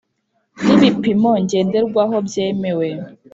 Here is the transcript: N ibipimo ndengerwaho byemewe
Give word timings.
N 0.65 0.67
ibipimo 0.77 1.31
ndengerwaho 1.45 2.15
byemewe 2.27 2.87